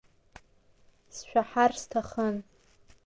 [1.15, 2.35] Сшәаҳар сҭахын.